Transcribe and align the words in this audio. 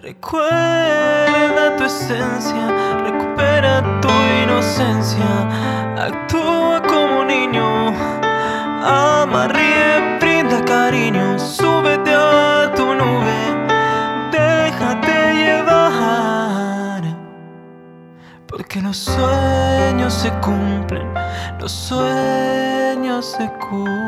Recuerda 0.00 1.76
tu 1.76 1.84
esencia, 1.84 2.68
recupera 3.02 4.00
tu 4.00 4.08
inocencia, 4.44 5.26
actúa 5.96 6.80
como 6.86 7.24
niño, 7.24 7.88
ama, 8.80 9.48
ríe, 9.48 10.18
brinda 10.20 10.64
cariño, 10.64 11.36
súbete 11.36 12.14
a 12.14 12.72
tu 12.76 12.94
nube, 12.94 13.38
déjate 14.30 15.34
llevar, 15.34 17.02
porque 18.46 18.80
los 18.80 18.96
sueños 18.96 20.14
se 20.14 20.30
cumplen, 20.40 21.12
los 21.58 21.72
sueños 21.72 23.26
se 23.36 23.50
cumplen. 23.68 23.98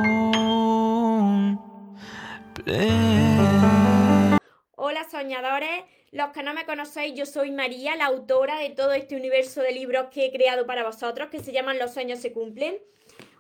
Soñadores, 5.21 5.85
los 6.13 6.31
que 6.31 6.43
no 6.43 6.55
me 6.55 6.65
conocéis, 6.65 7.13
yo 7.15 7.27
soy 7.27 7.51
María, 7.51 7.95
la 7.95 8.07
autora 8.07 8.57
de 8.57 8.71
todo 8.71 8.95
este 8.95 9.17
universo 9.17 9.61
de 9.61 9.73
libros 9.73 10.07
que 10.11 10.25
he 10.25 10.33
creado 10.33 10.65
para 10.65 10.83
vosotros, 10.83 11.29
que 11.29 11.41
se 11.41 11.53
llaman 11.53 11.79
Los 11.79 11.93
sueños 11.93 12.21
se 12.21 12.33
cumplen. 12.33 12.79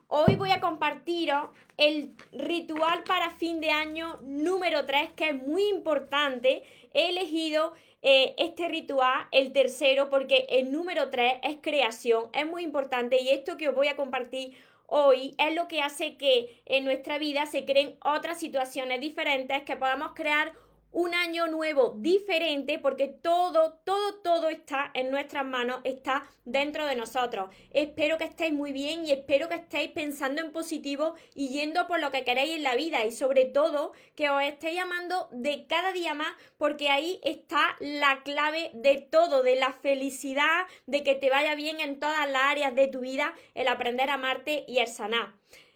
Hoy 0.06 0.36
voy 0.36 0.50
a 0.50 0.60
compartiros 0.60 1.48
el 1.78 2.12
ritual 2.32 3.02
para 3.04 3.30
fin 3.30 3.62
de 3.62 3.70
año 3.70 4.18
número 4.20 4.84
3, 4.84 5.12
que 5.16 5.30
es 5.30 5.34
muy 5.34 5.68
importante. 5.68 6.64
He 6.92 7.08
elegido 7.08 7.72
eh, 8.02 8.34
este 8.36 8.68
ritual, 8.68 9.26
el 9.30 9.54
tercero, 9.54 10.10
porque 10.10 10.44
el 10.50 10.70
número 10.70 11.08
3 11.08 11.36
es 11.42 11.56
creación, 11.62 12.28
es 12.34 12.46
muy 12.46 12.62
importante 12.62 13.22
y 13.22 13.30
esto 13.30 13.56
que 13.56 13.70
os 13.70 13.74
voy 13.74 13.88
a 13.88 13.96
compartir 13.96 14.54
hoy 14.86 15.34
es 15.38 15.54
lo 15.54 15.66
que 15.66 15.80
hace 15.80 16.18
que 16.18 16.60
en 16.66 16.84
nuestra 16.84 17.16
vida 17.16 17.46
se 17.46 17.64
creen 17.64 17.96
otras 18.04 18.38
situaciones 18.38 19.00
diferentes, 19.00 19.62
que 19.62 19.76
podamos 19.76 20.12
crear 20.12 20.52
un 20.92 21.14
año 21.14 21.46
nuevo 21.46 21.94
diferente 21.98 22.78
porque 22.78 23.08
todo, 23.08 23.80
todo, 23.84 24.14
todo 24.22 24.48
está 24.48 24.90
en 24.94 25.10
nuestras 25.10 25.44
manos, 25.44 25.80
está 25.84 26.26
dentro 26.44 26.86
de 26.86 26.96
nosotros. 26.96 27.50
Espero 27.70 28.18
que 28.18 28.24
estéis 28.24 28.52
muy 28.52 28.72
bien 28.72 29.06
y 29.06 29.12
espero 29.12 29.48
que 29.48 29.56
estéis 29.56 29.90
pensando 29.92 30.40
en 30.40 30.52
positivo 30.52 31.14
y 31.34 31.48
yendo 31.48 31.86
por 31.86 32.00
lo 32.00 32.10
que 32.10 32.24
queréis 32.24 32.56
en 32.56 32.62
la 32.62 32.74
vida 32.74 33.04
y 33.04 33.12
sobre 33.12 33.44
todo 33.44 33.92
que 34.16 34.30
os 34.30 34.42
estéis 34.42 34.80
amando 34.80 35.28
de 35.32 35.66
cada 35.66 35.92
día 35.92 36.14
más 36.14 36.32
porque 36.58 36.88
ahí 36.88 37.20
está 37.22 37.76
la 37.80 38.22
clave 38.22 38.70
de 38.74 38.96
todo, 38.96 39.42
de 39.42 39.56
la 39.56 39.72
felicidad, 39.72 40.66
de 40.86 41.02
que 41.02 41.14
te 41.14 41.30
vaya 41.30 41.54
bien 41.54 41.80
en 41.80 42.00
todas 42.00 42.28
las 42.30 42.42
áreas 42.42 42.74
de 42.74 42.88
tu 42.88 43.00
vida, 43.00 43.34
el 43.54 43.68
aprender 43.68 44.10
a 44.10 44.14
amarte 44.14 44.64
y 44.66 44.78
el 44.78 44.88
sanar. 44.88 45.34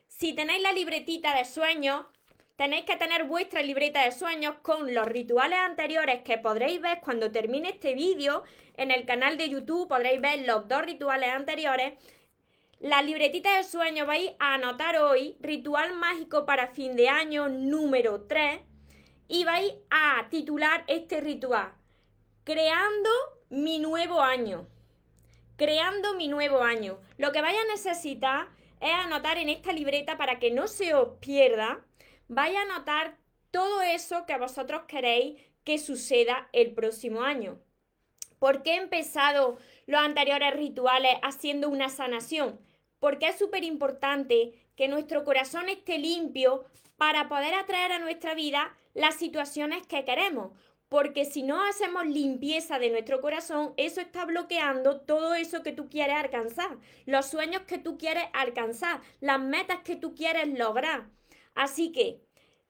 Si 0.08 0.32
tenéis 0.32 0.62
la 0.62 0.72
libretita 0.72 1.36
de 1.36 1.44
sueños, 1.44 2.06
tenéis 2.56 2.84
que 2.84 2.96
tener 2.96 3.24
vuestra 3.24 3.62
libreta 3.62 4.04
de 4.04 4.12
sueños 4.12 4.56
con 4.62 4.94
los 4.94 5.06
rituales 5.06 5.58
anteriores 5.58 6.22
que 6.22 6.38
podréis 6.38 6.80
ver 6.80 7.00
cuando 7.00 7.32
termine 7.32 7.70
este 7.70 7.94
vídeo. 7.94 8.44
En 8.76 8.90
el 8.90 9.04
canal 9.04 9.36
de 9.36 9.48
YouTube 9.48 9.88
podréis 9.88 10.20
ver 10.20 10.46
los 10.46 10.68
dos 10.68 10.82
rituales 10.82 11.30
anteriores. 11.30 11.94
La 12.80 13.02
libretita 13.02 13.56
de 13.56 13.64
sueños 13.64 14.06
vais 14.06 14.32
a 14.38 14.54
anotar 14.54 14.96
hoy 14.98 15.36
ritual 15.40 15.94
mágico 15.94 16.44
para 16.44 16.68
fin 16.68 16.96
de 16.96 17.08
año 17.08 17.48
número 17.48 18.22
3 18.26 18.60
y 19.28 19.44
vais 19.44 19.72
a 19.90 20.26
titular 20.30 20.84
este 20.86 21.20
ritual 21.20 21.72
Creando 22.44 23.08
mi 23.48 23.78
nuevo 23.78 24.20
año. 24.20 24.68
Creando 25.56 26.14
mi 26.14 26.28
nuevo 26.28 26.60
año. 26.60 26.98
Lo 27.16 27.32
que 27.32 27.40
vais 27.40 27.56
a 27.56 27.72
necesitar 27.72 28.48
es 28.80 28.92
anotar 28.92 29.38
en 29.38 29.48
esta 29.48 29.72
libreta 29.72 30.18
para 30.18 30.38
que 30.38 30.50
no 30.50 30.68
se 30.68 30.92
os 30.92 31.16
pierda 31.20 31.80
vaya 32.28 32.62
a 32.62 32.78
notar 32.78 33.16
todo 33.50 33.82
eso 33.82 34.26
que 34.26 34.36
vosotros 34.38 34.82
queréis 34.88 35.40
que 35.64 35.78
suceda 35.78 36.48
el 36.52 36.74
próximo 36.74 37.22
año. 37.22 37.58
¿Por 38.38 38.62
qué 38.62 38.74
he 38.74 38.76
empezado 38.76 39.58
los 39.86 40.00
anteriores 40.00 40.54
rituales 40.54 41.16
haciendo 41.22 41.68
una 41.68 41.88
sanación? 41.88 42.60
Porque 42.98 43.28
es 43.28 43.38
súper 43.38 43.64
importante 43.64 44.54
que 44.76 44.88
nuestro 44.88 45.24
corazón 45.24 45.68
esté 45.68 45.98
limpio 45.98 46.64
para 46.96 47.28
poder 47.28 47.54
atraer 47.54 47.92
a 47.92 47.98
nuestra 47.98 48.34
vida 48.34 48.76
las 48.92 49.14
situaciones 49.14 49.86
que 49.86 50.04
queremos. 50.04 50.52
Porque 50.88 51.24
si 51.24 51.42
no 51.42 51.62
hacemos 51.64 52.06
limpieza 52.06 52.78
de 52.78 52.90
nuestro 52.90 53.20
corazón, 53.20 53.72
eso 53.76 54.00
está 54.00 54.24
bloqueando 54.26 55.00
todo 55.00 55.34
eso 55.34 55.62
que 55.62 55.72
tú 55.72 55.88
quieres 55.88 56.16
alcanzar, 56.16 56.76
los 57.06 57.26
sueños 57.26 57.62
que 57.62 57.78
tú 57.78 57.98
quieres 57.98 58.24
alcanzar, 58.32 59.00
las 59.20 59.40
metas 59.40 59.80
que 59.80 59.96
tú 59.96 60.14
quieres 60.14 60.56
lograr. 60.56 61.06
Así 61.54 61.92
que, 61.92 62.20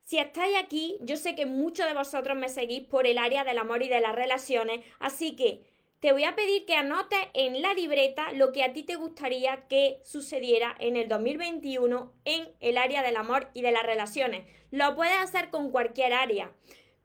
si 0.04 0.18
estáis 0.18 0.56
aquí, 0.56 0.98
yo 1.00 1.16
sé 1.16 1.34
que 1.34 1.46
muchos 1.46 1.86
de 1.86 1.94
vosotros 1.94 2.36
me 2.36 2.48
seguís 2.48 2.86
por 2.86 3.06
el 3.06 3.18
área 3.18 3.44
del 3.44 3.58
amor 3.58 3.82
y 3.82 3.88
de 3.88 4.00
las 4.00 4.14
relaciones, 4.14 4.84
así 4.98 5.34
que 5.34 5.62
te 6.04 6.12
voy 6.12 6.24
a 6.24 6.36
pedir 6.36 6.66
que 6.66 6.76
anotes 6.76 7.18
en 7.32 7.62
la 7.62 7.72
libreta 7.72 8.30
lo 8.32 8.52
que 8.52 8.62
a 8.62 8.74
ti 8.74 8.82
te 8.82 8.96
gustaría 8.96 9.66
que 9.68 10.00
sucediera 10.04 10.76
en 10.78 10.96
el 10.96 11.08
2021 11.08 12.12
en 12.26 12.52
el 12.60 12.76
área 12.76 13.02
del 13.02 13.16
amor 13.16 13.48
y 13.54 13.62
de 13.62 13.72
las 13.72 13.84
relaciones. 13.84 14.46
Lo 14.70 14.94
puedes 14.96 15.16
hacer 15.16 15.48
con 15.48 15.70
cualquier 15.70 16.12
área, 16.12 16.52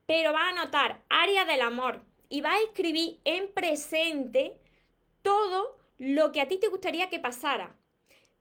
pero 0.06 0.34
va 0.34 0.48
a 0.48 0.50
anotar 0.50 1.02
área 1.08 1.46
del 1.46 1.62
amor 1.62 2.04
y 2.28 2.42
va 2.42 2.52
a 2.52 2.62
escribir 2.62 3.22
en 3.24 3.50
presente 3.54 4.60
todo 5.22 5.78
lo 5.98 6.34
que 6.34 6.42
a 6.42 6.50
ti 6.50 6.58
te 6.58 6.68
gustaría 6.68 7.10
que 7.10 7.20
pasara, 7.20 7.78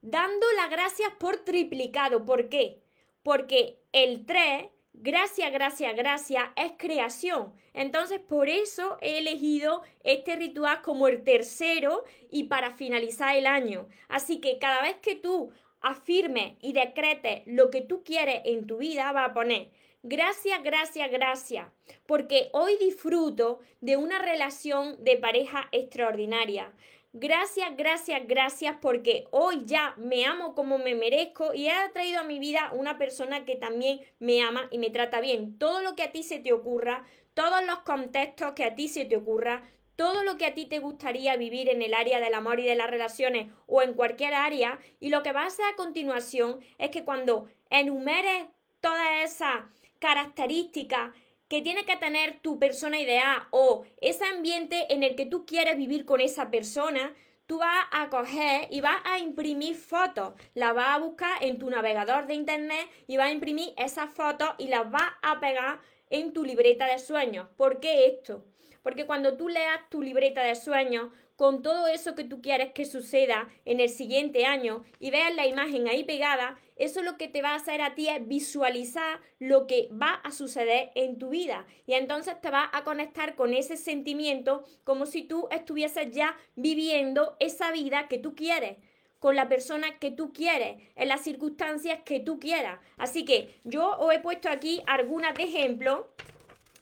dando 0.00 0.46
las 0.56 0.70
gracias 0.70 1.12
por 1.20 1.44
triplicado. 1.44 2.24
¿Por 2.24 2.48
qué? 2.48 2.82
Porque 3.28 3.78
el 3.92 4.24
3, 4.24 4.68
gracia, 4.94 5.50
gracia, 5.50 5.92
gracia, 5.92 6.50
es 6.56 6.72
creación. 6.78 7.52
Entonces, 7.74 8.20
por 8.20 8.48
eso 8.48 8.96
he 9.02 9.18
elegido 9.18 9.82
este 10.02 10.34
ritual 10.34 10.80
como 10.80 11.08
el 11.08 11.22
tercero 11.24 12.04
y 12.30 12.44
para 12.44 12.70
finalizar 12.70 13.36
el 13.36 13.46
año. 13.46 13.86
Así 14.08 14.40
que 14.40 14.56
cada 14.58 14.80
vez 14.80 14.96
que 15.02 15.14
tú 15.14 15.52
afirmes 15.82 16.54
y 16.62 16.72
decretes 16.72 17.42
lo 17.44 17.68
que 17.68 17.82
tú 17.82 18.02
quieres 18.02 18.40
en 18.46 18.66
tu 18.66 18.78
vida, 18.78 19.12
va 19.12 19.26
a 19.26 19.34
poner 19.34 19.68
Gracias, 20.04 20.62
gracias, 20.62 21.10
gracias, 21.10 21.66
porque 22.06 22.50
hoy 22.52 22.76
disfruto 22.78 23.58
de 23.80 23.96
una 23.96 24.20
relación 24.20 25.02
de 25.02 25.16
pareja 25.16 25.68
extraordinaria. 25.72 26.72
Gracias, 27.14 27.74
gracias, 27.74 28.26
gracias 28.26 28.76
porque 28.82 29.26
hoy 29.30 29.62
ya 29.64 29.94
me 29.96 30.26
amo 30.26 30.54
como 30.54 30.76
me 30.76 30.94
merezco 30.94 31.54
y 31.54 31.66
he 31.66 31.88
traído 31.94 32.20
a 32.20 32.24
mi 32.24 32.38
vida 32.38 32.70
una 32.74 32.98
persona 32.98 33.46
que 33.46 33.56
también 33.56 34.00
me 34.18 34.42
ama 34.42 34.68
y 34.70 34.76
me 34.78 34.90
trata 34.90 35.20
bien. 35.20 35.56
Todo 35.58 35.80
lo 35.80 35.96
que 35.96 36.02
a 36.02 36.12
ti 36.12 36.22
se 36.22 36.38
te 36.38 36.52
ocurra, 36.52 37.06
todos 37.32 37.64
los 37.64 37.78
contextos 37.78 38.52
que 38.52 38.64
a 38.64 38.74
ti 38.74 38.88
se 38.88 39.06
te 39.06 39.16
ocurra, 39.16 39.62
todo 39.96 40.22
lo 40.22 40.36
que 40.36 40.44
a 40.44 40.54
ti 40.54 40.66
te 40.66 40.80
gustaría 40.80 41.36
vivir 41.36 41.70
en 41.70 41.80
el 41.80 41.94
área 41.94 42.20
del 42.20 42.34
amor 42.34 42.60
y 42.60 42.64
de 42.64 42.76
las 42.76 42.90
relaciones 42.90 43.50
o 43.66 43.80
en 43.80 43.94
cualquier 43.94 44.34
área. 44.34 44.78
Y 45.00 45.08
lo 45.08 45.22
que 45.22 45.32
va 45.32 45.44
a 45.44 45.46
hacer 45.46 45.64
a 45.64 45.76
continuación 45.76 46.60
es 46.76 46.90
que 46.90 47.04
cuando 47.04 47.48
enumeres 47.70 48.48
todas 48.80 49.24
esas 49.24 49.64
características, 49.98 51.12
que 51.48 51.62
tiene 51.62 51.84
que 51.84 51.96
tener 51.96 52.40
tu 52.40 52.58
persona 52.58 53.00
ideal 53.00 53.48
o 53.50 53.84
ese 54.00 54.24
ambiente 54.24 54.92
en 54.92 55.02
el 55.02 55.16
que 55.16 55.26
tú 55.26 55.46
quieres 55.46 55.76
vivir 55.76 56.04
con 56.04 56.20
esa 56.20 56.50
persona, 56.50 57.14
tú 57.46 57.58
vas 57.58 57.86
a 57.90 58.10
coger 58.10 58.68
y 58.70 58.82
vas 58.82 59.00
a 59.04 59.18
imprimir 59.18 59.74
fotos. 59.74 60.34
Las 60.54 60.74
vas 60.74 60.96
a 60.96 60.98
buscar 60.98 61.42
en 61.42 61.58
tu 61.58 61.70
navegador 61.70 62.26
de 62.26 62.34
internet 62.34 62.86
y 63.06 63.16
vas 63.16 63.28
a 63.28 63.32
imprimir 63.32 63.72
esas 63.78 64.12
fotos 64.12 64.50
y 64.58 64.68
las 64.68 64.90
vas 64.90 65.10
a 65.22 65.40
pegar 65.40 65.80
en 66.10 66.32
tu 66.32 66.44
libreta 66.44 66.86
de 66.86 66.98
sueños. 66.98 67.48
¿Por 67.56 67.80
qué 67.80 68.06
esto? 68.06 68.44
Porque 68.82 69.06
cuando 69.06 69.36
tú 69.36 69.48
leas 69.48 69.88
tu 69.90 70.02
libreta 70.02 70.42
de 70.42 70.54
sueños, 70.54 71.10
con 71.38 71.62
todo 71.62 71.86
eso 71.86 72.16
que 72.16 72.24
tú 72.24 72.42
quieres 72.42 72.72
que 72.72 72.84
suceda 72.84 73.48
en 73.64 73.78
el 73.78 73.90
siguiente 73.90 74.44
año 74.44 74.82
y 74.98 75.12
veas 75.12 75.32
la 75.36 75.46
imagen 75.46 75.86
ahí 75.86 76.02
pegada, 76.02 76.58
eso 76.74 77.00
lo 77.00 77.16
que 77.16 77.28
te 77.28 77.42
va 77.42 77.50
a 77.50 77.54
hacer 77.54 77.80
a 77.80 77.94
ti 77.94 78.08
es 78.08 78.26
visualizar 78.26 79.20
lo 79.38 79.68
que 79.68 79.88
va 79.92 80.14
a 80.24 80.32
suceder 80.32 80.90
en 80.96 81.16
tu 81.20 81.28
vida. 81.28 81.64
Y 81.86 81.94
entonces 81.94 82.40
te 82.40 82.50
vas 82.50 82.68
a 82.72 82.82
conectar 82.82 83.36
con 83.36 83.54
ese 83.54 83.76
sentimiento 83.76 84.64
como 84.82 85.06
si 85.06 85.22
tú 85.22 85.46
estuvieses 85.52 86.10
ya 86.10 86.36
viviendo 86.56 87.36
esa 87.38 87.70
vida 87.70 88.08
que 88.08 88.18
tú 88.18 88.34
quieres 88.34 88.76
con 89.20 89.36
la 89.36 89.48
persona 89.48 90.00
que 90.00 90.10
tú 90.10 90.32
quieres, 90.32 90.82
en 90.96 91.06
las 91.06 91.20
circunstancias 91.20 92.00
que 92.04 92.18
tú 92.18 92.40
quieras. 92.40 92.80
Así 92.96 93.24
que 93.24 93.60
yo 93.62 93.96
os 93.98 94.12
he 94.12 94.18
puesto 94.18 94.48
aquí 94.48 94.82
algunas 94.86 95.34
de 95.34 95.44
ejemplos. 95.44 96.00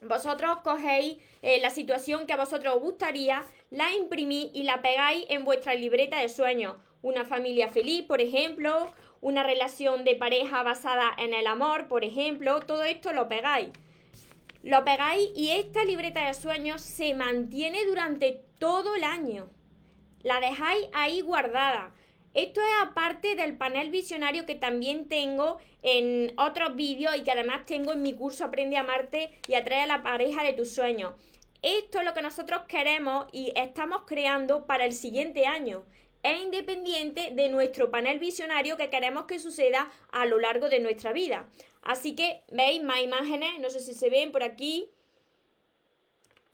Vosotros 0.00 0.58
cogéis 0.64 1.18
eh, 1.42 1.60
la 1.60 1.70
situación 1.70 2.26
que 2.26 2.32
a 2.32 2.38
vosotros 2.38 2.76
os 2.76 2.82
gustaría 2.82 3.44
la 3.70 3.92
imprimís 3.94 4.50
y 4.54 4.62
la 4.62 4.82
pegáis 4.82 5.26
en 5.28 5.44
vuestra 5.44 5.74
libreta 5.74 6.20
de 6.20 6.28
sueños. 6.28 6.76
Una 7.02 7.24
familia 7.24 7.68
feliz, 7.68 8.04
por 8.04 8.20
ejemplo, 8.20 8.92
una 9.20 9.42
relación 9.42 10.04
de 10.04 10.14
pareja 10.16 10.62
basada 10.62 11.12
en 11.18 11.34
el 11.34 11.46
amor, 11.46 11.88
por 11.88 12.04
ejemplo, 12.04 12.60
todo 12.60 12.84
esto 12.84 13.12
lo 13.12 13.28
pegáis. 13.28 13.70
Lo 14.62 14.84
pegáis 14.84 15.30
y 15.34 15.50
esta 15.50 15.84
libreta 15.84 16.26
de 16.26 16.34
sueños 16.34 16.82
se 16.82 17.14
mantiene 17.14 17.84
durante 17.84 18.44
todo 18.58 18.94
el 18.96 19.04
año. 19.04 19.48
La 20.22 20.40
dejáis 20.40 20.88
ahí 20.92 21.20
guardada. 21.20 21.92
Esto 22.34 22.60
es 22.60 22.66
aparte 22.82 23.34
del 23.34 23.56
panel 23.56 23.90
visionario 23.90 24.44
que 24.44 24.56
también 24.56 25.08
tengo 25.08 25.58
en 25.82 26.32
otros 26.36 26.76
vídeos 26.76 27.16
y 27.16 27.22
que 27.22 27.30
además 27.30 27.64
tengo 27.64 27.92
en 27.92 28.02
mi 28.02 28.12
curso 28.12 28.44
Aprende 28.44 28.76
a 28.76 28.80
amarte 28.80 29.30
y 29.48 29.54
atrae 29.54 29.82
a 29.82 29.86
la 29.86 30.02
pareja 30.02 30.42
de 30.42 30.52
tus 30.52 30.74
sueños. 30.74 31.14
Esto 31.62 31.98
es 31.98 32.04
lo 32.04 32.14
que 32.14 32.22
nosotros 32.22 32.62
queremos 32.68 33.26
y 33.32 33.52
estamos 33.56 34.02
creando 34.06 34.66
para 34.66 34.84
el 34.84 34.92
siguiente 34.92 35.46
año. 35.46 35.84
Es 36.22 36.40
independiente 36.40 37.30
de 37.32 37.48
nuestro 37.48 37.90
panel 37.90 38.18
visionario 38.18 38.76
que 38.76 38.90
queremos 38.90 39.26
que 39.26 39.38
suceda 39.38 39.90
a 40.10 40.26
lo 40.26 40.38
largo 40.38 40.68
de 40.68 40.80
nuestra 40.80 41.12
vida. 41.12 41.48
Así 41.82 42.16
que, 42.16 42.42
¿veis 42.50 42.82
más 42.82 43.00
imágenes? 43.00 43.60
No 43.60 43.70
sé 43.70 43.80
si 43.80 43.94
se 43.94 44.10
ven 44.10 44.32
por 44.32 44.42
aquí. 44.42 44.90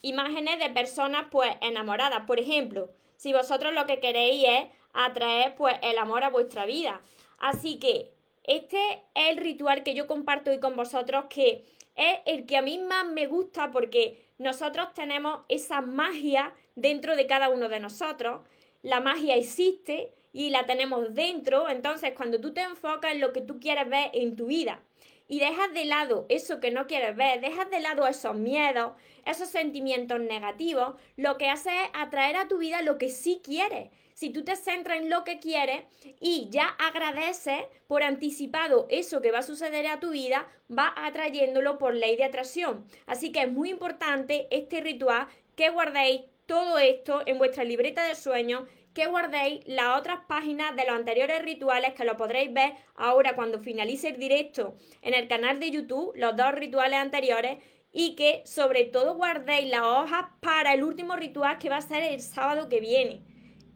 Imágenes 0.02 0.58
de 0.58 0.68
personas 0.70 1.26
pues 1.30 1.50
enamoradas. 1.62 2.26
Por 2.26 2.38
ejemplo, 2.38 2.90
si 3.16 3.32
vosotros 3.32 3.72
lo 3.72 3.86
que 3.86 4.00
queréis 4.00 4.44
es 4.46 4.64
atraer 4.92 5.54
pues 5.54 5.76
el 5.82 5.96
amor 5.96 6.24
a 6.24 6.30
vuestra 6.30 6.66
vida. 6.66 7.00
Así 7.38 7.78
que 7.78 8.12
este 8.44 8.78
es 9.14 9.28
el 9.30 9.36
ritual 9.38 9.82
que 9.84 9.94
yo 9.94 10.06
comparto 10.06 10.50
hoy 10.50 10.60
con 10.60 10.76
vosotros 10.76 11.26
que 11.30 11.64
es 11.94 12.18
el 12.26 12.46
que 12.46 12.56
a 12.56 12.62
mí 12.62 12.78
más 12.78 13.06
me 13.06 13.26
gusta 13.26 13.70
porque 13.70 14.31
nosotros 14.42 14.92
tenemos 14.94 15.40
esa 15.48 15.80
magia 15.80 16.52
dentro 16.74 17.16
de 17.16 17.26
cada 17.26 17.48
uno 17.48 17.68
de 17.68 17.80
nosotros. 17.80 18.42
La 18.82 19.00
magia 19.00 19.36
existe 19.36 20.12
y 20.32 20.50
la 20.50 20.66
tenemos 20.66 21.14
dentro. 21.14 21.68
Entonces, 21.68 22.12
cuando 22.16 22.40
tú 22.40 22.52
te 22.52 22.62
enfocas 22.62 23.12
en 23.12 23.20
lo 23.20 23.32
que 23.32 23.40
tú 23.40 23.60
quieres 23.60 23.88
ver 23.88 24.10
en 24.12 24.36
tu 24.36 24.46
vida 24.46 24.82
y 25.28 25.38
dejas 25.38 25.72
de 25.72 25.84
lado 25.84 26.26
eso 26.28 26.60
que 26.60 26.70
no 26.70 26.86
quieres 26.86 27.16
ver, 27.16 27.40
dejas 27.40 27.70
de 27.70 27.80
lado 27.80 28.06
esos 28.06 28.34
miedos, 28.34 28.92
esos 29.24 29.48
sentimientos 29.48 30.20
negativos, 30.20 30.96
lo 31.16 31.38
que 31.38 31.48
hace 31.48 31.70
es 31.70 31.90
atraer 31.94 32.36
a 32.36 32.48
tu 32.48 32.58
vida 32.58 32.82
lo 32.82 32.98
que 32.98 33.08
sí 33.08 33.40
quieres 33.42 33.90
si 34.14 34.30
tú 34.30 34.44
te 34.44 34.56
centras 34.56 34.98
en 34.98 35.10
lo 35.10 35.24
que 35.24 35.38
quieres 35.38 35.84
y 36.20 36.48
ya 36.50 36.66
agradeces 36.78 37.64
por 37.86 38.02
anticipado 38.02 38.86
eso 38.88 39.20
que 39.20 39.32
va 39.32 39.38
a 39.38 39.42
suceder 39.42 39.86
a 39.86 40.00
tu 40.00 40.10
vida, 40.10 40.46
va 40.70 40.92
atrayéndolo 40.96 41.78
por 41.78 41.94
ley 41.94 42.16
de 42.16 42.24
atracción. 42.24 42.84
Así 43.06 43.32
que 43.32 43.42
es 43.42 43.52
muy 43.52 43.70
importante 43.70 44.46
este 44.50 44.80
ritual 44.80 45.26
que 45.56 45.70
guardéis 45.70 46.22
todo 46.46 46.78
esto 46.78 47.22
en 47.26 47.38
vuestra 47.38 47.64
libreta 47.64 48.04
de 48.06 48.14
sueños 48.14 48.64
que 48.94 49.06
guardéis 49.06 49.60
las 49.66 49.98
otras 49.98 50.20
páginas 50.26 50.76
de 50.76 50.84
los 50.84 50.94
anteriores 50.94 51.42
rituales 51.42 51.94
que 51.94 52.04
lo 52.04 52.16
podréis 52.16 52.52
ver 52.52 52.74
ahora 52.94 53.34
cuando 53.34 53.58
finalice 53.58 54.08
el 54.08 54.18
directo 54.18 54.74
en 55.00 55.14
el 55.14 55.28
canal 55.28 55.60
de 55.60 55.70
YouTube, 55.70 56.12
los 56.14 56.36
dos 56.36 56.52
rituales 56.52 56.98
anteriores 56.98 57.58
y 57.92 58.14
que 58.16 58.42
sobre 58.44 58.84
todo 58.84 59.14
guardéis 59.14 59.70
las 59.70 59.82
hojas 59.82 60.26
para 60.40 60.74
el 60.74 60.82
último 60.82 61.16
ritual 61.16 61.58
que 61.58 61.68
va 61.68 61.76
a 61.76 61.82
ser 61.82 62.02
el 62.02 62.20
sábado 62.20 62.68
que 62.68 62.80
viene. 62.80 63.22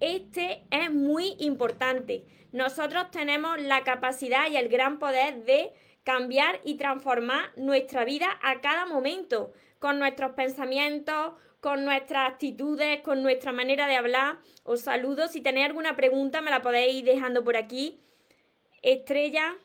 Este 0.00 0.64
es 0.70 0.92
muy 0.92 1.36
importante. 1.38 2.24
Nosotros 2.52 3.10
tenemos 3.10 3.60
la 3.60 3.82
capacidad 3.82 4.50
y 4.50 4.56
el 4.56 4.68
gran 4.68 4.98
poder 4.98 5.44
de 5.44 5.72
cambiar 6.04 6.60
y 6.64 6.76
transformar 6.76 7.52
nuestra 7.56 8.04
vida 8.04 8.28
a 8.42 8.60
cada 8.60 8.86
momento, 8.86 9.52
con 9.78 9.98
nuestros 9.98 10.32
pensamientos, 10.32 11.32
con 11.60 11.84
nuestras 11.84 12.30
actitudes, 12.30 13.00
con 13.00 13.22
nuestra 13.22 13.52
manera 13.52 13.86
de 13.86 13.96
hablar. 13.96 14.38
Os 14.64 14.82
saludo. 14.82 15.28
Si 15.28 15.40
tenéis 15.40 15.66
alguna 15.66 15.96
pregunta, 15.96 16.40
me 16.40 16.50
la 16.50 16.62
podéis 16.62 16.96
ir 16.96 17.04
dejando 17.04 17.42
por 17.42 17.56
aquí. 17.56 17.98
Estrella. 18.82 19.56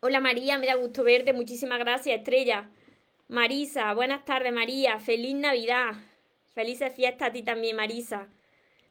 Hola 0.00 0.20
María, 0.20 0.58
me 0.58 0.66
da 0.66 0.74
gusto 0.74 1.02
verte. 1.02 1.32
Muchísimas 1.32 1.78
gracias, 1.78 2.18
Estrella. 2.18 2.70
Marisa, 3.28 3.92
buenas 3.94 4.24
tardes, 4.24 4.52
María. 4.52 4.98
Feliz 5.00 5.34
Navidad. 5.34 5.94
Felices 6.54 6.94
fiestas 6.94 7.28
a 7.28 7.32
ti 7.32 7.42
también, 7.42 7.76
Marisa. 7.76 8.28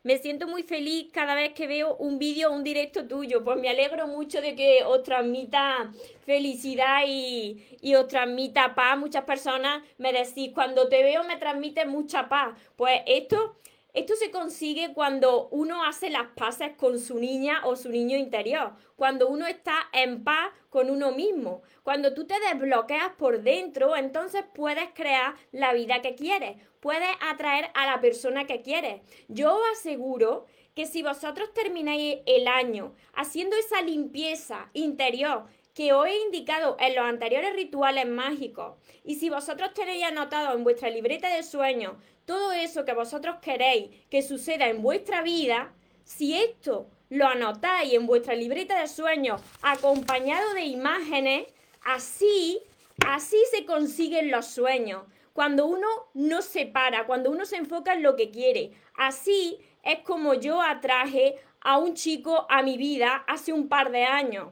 Me 0.02 0.18
siento 0.18 0.48
muy 0.48 0.64
feliz 0.64 1.12
cada 1.12 1.36
vez 1.36 1.52
que 1.54 1.68
veo 1.68 1.98
un 1.98 2.20
vídeo 2.20 2.50
o 2.50 2.54
un 2.54 2.64
directo 2.64 3.06
tuyo, 3.06 3.44
pues 3.44 3.58
me 3.60 3.68
alegro 3.68 4.08
mucho 4.08 4.40
de 4.40 4.56
que 4.56 4.82
os 4.86 5.04
transmita 5.04 5.92
felicidad 6.26 7.02
y, 7.06 7.62
y 7.82 7.96
os 7.96 8.08
transmita 8.08 8.76
paz. 8.76 8.98
Muchas 8.98 9.26
personas 9.26 9.84
me 9.98 10.14
decís, 10.14 10.52
cuando 10.54 10.88
te 10.88 11.04
veo 11.04 11.26
me 11.26 11.36
transmite 11.36 11.86
mucha 11.86 12.30
paz. 12.30 12.58
Pues 12.78 13.02
esto 13.08 13.58
esto 14.00 14.16
se 14.16 14.32
consigue 14.32 14.94
cuando 14.94 15.50
uno 15.50 15.84
hace 15.84 16.10
las 16.10 16.28
paces 16.28 16.72
con 16.78 17.00
su 17.00 17.20
niña 17.20 17.62
o 17.66 17.76
su 17.76 17.90
niño 17.90 18.18
interior, 18.18 18.72
cuando 18.96 19.28
uno 19.28 19.46
está 19.46 19.76
en 19.92 20.24
paz 20.24 20.52
con 20.70 20.90
uno 20.90 21.12
mismo, 21.12 21.64
cuando 21.84 22.14
tú 22.14 22.26
te 22.26 22.40
desbloqueas 22.40 23.12
por 23.18 23.42
dentro, 23.42 23.98
entonces 23.98 24.46
puedes 24.54 24.90
crear 24.94 25.36
la 25.52 25.74
vida 25.74 26.02
que 26.02 26.16
quieres, 26.16 26.56
puedes 26.80 27.10
atraer 27.20 27.72
a 27.74 27.88
la 27.88 28.00
persona 28.00 28.48
que 28.48 28.62
quieres. 28.62 29.02
Yo 29.28 29.54
os 29.54 29.62
aseguro 29.74 30.46
que 30.76 30.86
si 30.86 31.04
vosotros 31.04 31.54
termináis 31.54 32.20
el 32.26 32.48
año 32.48 32.96
haciendo 33.14 33.58
esa 33.58 33.82
limpieza 33.82 34.70
interior 34.72 35.44
que 35.74 35.94
os 35.94 36.08
he 36.08 36.18
indicado 36.24 36.78
en 36.80 36.96
los 36.96 37.06
anteriores 37.06 37.54
rituales 37.54 38.08
mágicos, 38.08 38.78
y 39.04 39.16
si 39.16 39.30
vosotros 39.30 39.74
tenéis 39.74 40.04
anotado 40.04 40.56
en 40.56 40.64
vuestra 40.64 40.90
libreta 40.90 41.34
de 41.34 41.44
sueños 41.44 41.94
todo 42.30 42.52
eso 42.52 42.86
que 42.86 42.94
vosotros 42.94 43.38
queréis 43.42 43.90
que 44.08 44.22
suceda 44.22 44.68
en 44.68 44.84
vuestra 44.84 45.24
vida, 45.24 45.74
si 46.04 46.36
esto 46.36 46.86
lo 47.10 47.26
anotáis 47.26 47.92
en 47.92 48.06
vuestra 48.06 48.36
libreta 48.36 48.80
de 48.80 48.88
sueños 48.88 49.42
acompañado 49.64 50.54
de 50.54 50.62
imágenes, 50.62 51.48
así, 51.84 52.62
así 53.04 53.36
se 53.50 53.66
consiguen 53.66 54.30
los 54.30 54.46
sueños. 54.46 55.08
Cuando 55.34 55.66
uno 55.66 55.88
no 56.14 56.44
se 56.44 56.68
para, 56.68 57.08
cuando 57.08 57.32
uno 57.32 57.48
se 57.48 57.56
enfoca 57.56 57.94
en 57.94 58.04
lo 58.04 58.16
que 58.16 58.30
quiere. 58.30 58.74
Así 58.94 59.58
es 59.82 60.02
como 60.02 60.36
yo 60.36 60.62
atraje 60.62 61.38
a 61.62 61.80
un 61.80 61.96
chico 61.96 62.46
a 62.48 62.62
mi 62.62 62.78
vida 62.78 63.24
hace 63.26 63.54
un 63.54 63.70
par 63.70 63.90
de 63.90 64.04
años. 64.04 64.50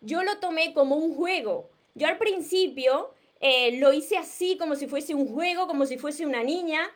Yo 0.00 0.24
lo 0.24 0.38
tomé 0.38 0.74
como 0.74 0.96
un 0.96 1.14
juego. 1.14 1.70
Yo 1.94 2.08
al 2.08 2.18
principio 2.18 3.14
eh, 3.38 3.78
lo 3.78 3.92
hice 3.92 4.16
así, 4.16 4.56
como 4.56 4.74
si 4.74 4.88
fuese 4.88 5.14
un 5.14 5.32
juego, 5.32 5.68
como 5.68 5.86
si 5.86 5.96
fuese 5.96 6.26
una 6.26 6.42
niña, 6.42 6.90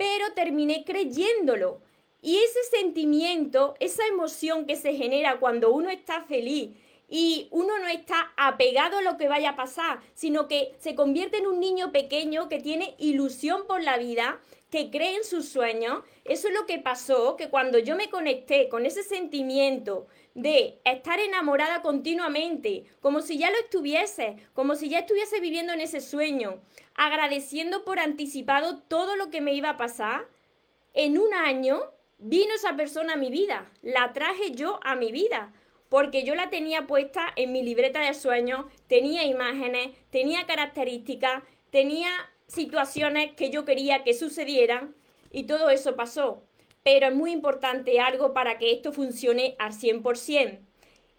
pero 0.00 0.32
terminé 0.32 0.82
creyéndolo. 0.86 1.82
Y 2.22 2.38
ese 2.38 2.62
sentimiento, 2.78 3.74
esa 3.80 4.06
emoción 4.06 4.64
que 4.64 4.76
se 4.76 4.94
genera 4.94 5.38
cuando 5.38 5.74
uno 5.74 5.90
está 5.90 6.22
feliz 6.22 6.70
y 7.10 7.48
uno 7.50 7.78
no 7.78 7.88
está 7.88 8.32
apegado 8.36 8.98
a 8.98 9.02
lo 9.02 9.16
que 9.18 9.28
vaya 9.28 9.50
a 9.50 9.56
pasar, 9.56 10.00
sino 10.14 10.46
que 10.46 10.74
se 10.78 10.94
convierte 10.94 11.38
en 11.38 11.48
un 11.48 11.58
niño 11.58 11.90
pequeño 11.90 12.48
que 12.48 12.60
tiene 12.60 12.94
ilusión 12.98 13.66
por 13.66 13.82
la 13.82 13.98
vida, 13.98 14.40
que 14.70 14.90
cree 14.90 15.16
en 15.16 15.24
sus 15.24 15.48
sueños, 15.48 16.04
eso 16.24 16.46
es 16.46 16.54
lo 16.54 16.64
que 16.64 16.78
pasó, 16.78 17.34
que 17.34 17.50
cuando 17.50 17.78
yo 17.78 17.96
me 17.96 18.08
conecté 18.08 18.68
con 18.68 18.86
ese 18.86 19.02
sentimiento 19.02 20.06
de 20.34 20.78
estar 20.84 21.18
enamorada 21.18 21.82
continuamente, 21.82 22.84
como 23.00 23.20
si 23.20 23.36
ya 23.36 23.50
lo 23.50 23.58
estuviese, 23.58 24.36
como 24.54 24.76
si 24.76 24.88
ya 24.88 25.00
estuviese 25.00 25.40
viviendo 25.40 25.72
en 25.72 25.80
ese 25.80 26.00
sueño, 26.00 26.60
agradeciendo 26.94 27.84
por 27.84 27.98
anticipado 27.98 28.78
todo 28.82 29.16
lo 29.16 29.30
que 29.30 29.40
me 29.40 29.54
iba 29.54 29.70
a 29.70 29.76
pasar, 29.76 30.28
en 30.94 31.18
un 31.18 31.34
año 31.34 31.80
vino 32.18 32.54
esa 32.54 32.76
persona 32.76 33.14
a 33.14 33.16
mi 33.16 33.30
vida, 33.30 33.68
la 33.82 34.12
traje 34.12 34.52
yo 34.52 34.78
a 34.84 34.94
mi 34.94 35.10
vida, 35.10 35.52
porque 35.90 36.24
yo 36.24 36.34
la 36.34 36.48
tenía 36.48 36.86
puesta 36.86 37.26
en 37.36 37.52
mi 37.52 37.62
libreta 37.62 38.00
de 38.00 38.14
sueños, 38.14 38.64
tenía 38.86 39.24
imágenes, 39.24 39.90
tenía 40.08 40.46
características, 40.46 41.42
tenía 41.68 42.08
situaciones 42.46 43.32
que 43.32 43.50
yo 43.50 43.66
quería 43.66 44.02
que 44.02 44.14
sucedieran 44.14 44.94
y 45.30 45.42
todo 45.42 45.68
eso 45.68 45.96
pasó. 45.96 46.42
Pero 46.82 47.08
es 47.08 47.14
muy 47.14 47.32
importante 47.32 48.00
algo 48.00 48.32
para 48.32 48.56
que 48.56 48.72
esto 48.72 48.92
funcione 48.92 49.56
al 49.58 49.72
100% 49.72 50.60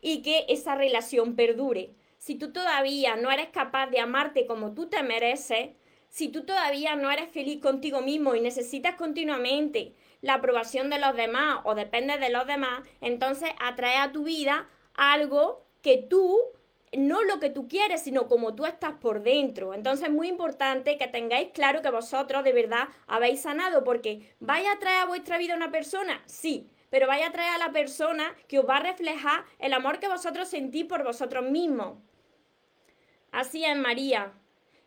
y 0.01 0.23
que 0.23 0.45
esa 0.49 0.73
relación 0.73 1.35
perdure 1.35 1.91
si 2.21 2.35
tú 2.35 2.51
todavía 2.51 3.15
no 3.15 3.31
eres 3.31 3.49
capaz 3.49 3.87
de 3.87 3.99
amarte 3.99 4.45
como 4.45 4.75
tú 4.75 4.87
te 4.87 5.01
mereces, 5.01 5.71
si 6.09 6.27
tú 6.27 6.45
todavía 6.45 6.95
no 6.95 7.09
eres 7.09 7.29
feliz 7.31 7.59
contigo 7.59 8.01
mismo 8.01 8.35
y 8.35 8.41
necesitas 8.41 8.93
continuamente 8.93 9.95
la 10.21 10.35
aprobación 10.35 10.89
de 10.89 10.99
los 10.99 11.15
demás 11.15 11.59
o 11.63 11.75
dependes 11.75 12.19
de 12.19 12.29
los 12.29 12.47
demás, 12.47 12.81
entonces 13.01 13.49
atrae 13.59 13.97
a 13.97 14.11
tu 14.11 14.23
vida 14.23 14.67
algo 14.93 15.65
que 15.81 15.97
tú, 15.97 16.37
no 16.93 17.23
lo 17.23 17.39
que 17.39 17.49
tú 17.49 17.67
quieres, 17.67 18.01
sino 18.01 18.27
como 18.27 18.55
tú 18.55 18.65
estás 18.65 18.93
por 18.93 19.23
dentro. 19.23 19.73
Entonces 19.73 20.07
es 20.07 20.13
muy 20.13 20.27
importante 20.27 20.97
que 20.97 21.07
tengáis 21.07 21.49
claro 21.53 21.81
que 21.81 21.89
vosotros 21.89 22.43
de 22.43 22.53
verdad 22.53 22.89
habéis 23.07 23.41
sanado, 23.41 23.83
porque 23.83 24.33
vaya 24.39 24.73
a 24.73 24.79
traer 24.79 25.01
a 25.01 25.05
vuestra 25.05 25.37
vida 25.37 25.55
una 25.55 25.71
persona, 25.71 26.21
sí, 26.25 26.69
pero 26.89 27.07
vaya 27.07 27.27
a 27.27 27.31
traer 27.31 27.53
a 27.53 27.57
la 27.57 27.71
persona 27.71 28.35
que 28.47 28.59
os 28.59 28.67
va 28.67 28.77
a 28.77 28.83
reflejar 28.83 29.45
el 29.59 29.73
amor 29.73 29.99
que 29.99 30.09
vosotros 30.09 30.49
sentís 30.49 30.85
por 30.85 31.03
vosotros 31.03 31.49
mismos. 31.49 31.97
Así 33.31 33.63
es, 33.63 33.77
María. 33.77 34.33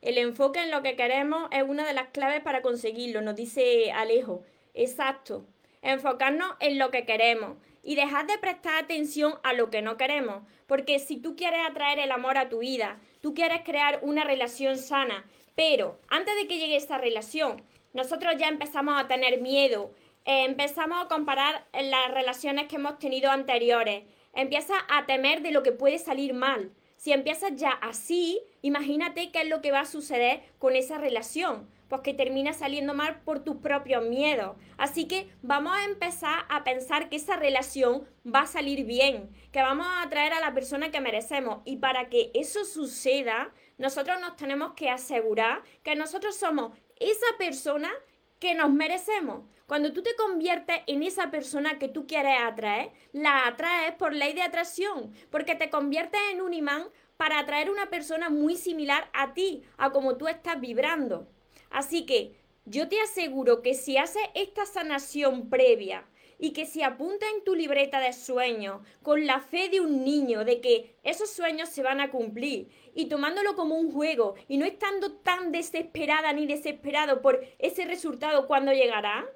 El 0.03 0.19
enfoque 0.19 0.63
en 0.63 0.71
lo 0.71 0.83
que 0.83 0.97
queremos 0.97 1.49
es 1.51 1.63
una 1.63 1.87
de 1.87 1.95
las 1.95 2.09
claves 2.09 2.43
para 2.43 2.61
conseguirlo, 2.61 3.23
nos 3.23 3.37
dice 3.37 3.91
Alejo. 3.91 4.43
Exacto. 4.75 5.47
Enfocarnos 5.83 6.55
en 6.61 6.79
lo 6.79 6.91
que 6.91 7.05
queremos 7.05 7.57
y 7.83 7.95
dejar 7.95 8.27
de 8.27 8.39
prestar 8.39 8.83
atención 8.83 9.35
a 9.43 9.53
lo 9.53 9.71
que 9.71 9.83
no 9.83 9.97
queremos. 9.97 10.43
Porque 10.67 10.99
si 10.99 11.17
tú 11.17 11.37
quieres 11.37 11.61
atraer 11.69 11.99
el 11.99 12.11
amor 12.11 12.39
a 12.39 12.49
tu 12.49 12.59
vida, 12.59 12.99
tú 13.21 13.35
quieres 13.35 13.63
crear 13.65 14.01
una 14.03 14.25
relación 14.25 14.79
sana, 14.79 15.25
pero 15.55 16.01
antes 16.09 16.35
de 16.35 16.49
que 16.49 16.59
llegue 16.59 16.77
esa 16.77 16.99
relación, 16.99 17.63
nosotros 17.93 18.35
ya 18.39 18.49
empezamos 18.49 19.01
a 19.01 19.07
tener 19.07 19.41
miedo, 19.41 19.93
eh, 20.25 20.45
empezamos 20.45 21.05
a 21.05 21.09
comparar 21.09 21.67
las 21.73 22.11
relaciones 22.11 22.67
que 22.67 22.77
hemos 22.77 22.99
tenido 22.99 23.31
anteriores, 23.31 24.05
empieza 24.33 24.75
a 24.89 25.07
temer 25.07 25.43
de 25.43 25.53
lo 25.53 25.63
que 25.63 25.73
puede 25.73 25.99
salir 25.99 26.35
mal. 26.35 26.73
Si 26.97 27.13
empiezas 27.13 27.55
ya 27.57 27.71
así, 27.71 28.41
imagínate 28.63 29.31
qué 29.31 29.43
es 29.43 29.49
lo 29.49 29.61
que 29.61 29.71
va 29.71 29.81
a 29.81 29.85
suceder 29.85 30.41
con 30.59 30.75
esa 30.75 30.97
relación 30.97 31.69
pues 31.89 32.03
que 32.03 32.15
termina 32.15 32.53
saliendo 32.53 32.95
mal 32.95 33.21
por 33.21 33.41
tus 33.41 33.57
propios 33.57 34.05
miedos. 34.05 34.57
Así 34.77 35.07
que 35.07 35.29
vamos 35.43 35.77
a 35.77 35.85
empezar 35.85 36.45
a 36.49 36.65
pensar 36.65 37.09
que 37.09 37.17
esa 37.17 37.37
relación 37.37 38.05
va 38.27 38.43
a 38.43 38.47
salir 38.47 38.85
bien, 38.85 39.31
que 39.53 39.63
vamos 39.63 39.87
a 39.87 40.03
atraer 40.03 40.33
a 40.33 40.41
la 40.41 40.55
persona 40.55 40.91
que 40.91 41.01
merecemos. 41.01 41.63
Y 41.65 41.77
para 41.77 42.09
que 42.09 42.31
eso 42.35 42.65
suceda, 42.65 43.53
nosotros 43.79 44.21
nos 44.21 44.37
tenemos 44.37 44.73
que 44.75 44.91
asegurar 44.91 45.63
que 45.83 45.97
nosotros 45.97 46.37
somos 46.37 46.77
esa 46.99 47.27
persona 47.39 47.91
que 48.39 48.55
nos 48.55 48.71
merecemos. 48.71 49.45
Cuando 49.67 49.93
tú 49.93 50.03
te 50.03 50.15
conviertes 50.17 50.83
en 50.87 51.03
esa 51.03 51.31
persona 51.31 51.79
que 51.79 51.89
tú 51.89 52.07
quieres 52.07 52.39
atraer, 52.39 52.91
la 53.13 53.47
atraes 53.47 53.95
por 53.95 54.13
ley 54.13 54.35
de 54.35 54.43
atracción, 54.43 55.15
porque 55.31 55.55
te 55.55 55.71
conviertes 55.71 56.21
en 56.33 56.43
un 56.43 56.53
imán 56.53 56.85
para 57.17 57.39
atraer 57.39 57.71
una 57.71 57.87
persona 57.87 58.29
muy 58.29 58.57
similar 58.57 59.09
a 59.15 59.33
ti, 59.33 59.63
a 59.79 59.91
como 59.91 60.17
tú 60.17 60.29
estás 60.29 60.61
vibrando. 60.61 61.27
Así 61.75 62.07
que 62.07 62.37
yo 62.67 62.89
te 62.89 63.01
aseguro 63.01 63.61
que 63.61 63.75
si 63.75 63.99
haces 63.99 64.23
esta 64.35 64.65
sanación 64.65 65.51
previa 65.51 66.07
y 66.39 66.53
que 66.53 66.67
si 66.67 66.85
apuntas 66.85 67.29
en 67.35 67.43
tu 67.43 67.57
libreta 67.57 67.99
de 67.99 68.13
sueños 68.13 68.81
con 69.03 69.27
la 69.27 69.41
fe 69.41 69.69
de 69.69 69.81
un 69.81 70.05
niño 70.05 70.45
de 70.45 70.61
que 70.61 70.95
esos 71.03 71.31
sueños 71.31 71.69
se 71.69 71.83
van 71.83 72.01
a 72.01 72.13
cumplir 72.13 72.69
y 72.95 73.07
tomándolo 73.07 73.57
como 73.57 73.75
un 73.75 73.91
juego 73.91 74.37
y 74.47 74.57
no 74.57 74.65
estando 74.67 75.15
tan 75.15 75.51
desesperada 75.51 76.33
ni 76.33 76.47
desesperado 76.47 77.21
por 77.21 77.45
ese 77.59 77.87
resultado 77.87 78.47
cuando 78.47 78.73
llegará, 78.73 79.27